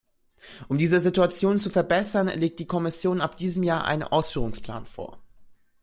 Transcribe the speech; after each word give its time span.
Um 0.67 0.79
diese 0.79 0.99
Situation 0.99 1.59
zu 1.59 1.69
verbessern, 1.69 2.25
legt 2.27 2.57
die 2.59 2.65
Kommission 2.65 3.21
ab 3.21 3.37
diesem 3.37 3.61
Jahr 3.61 3.85
einen 3.85 4.01
Ausführungsplan 4.01 4.87
vor. 4.87 5.21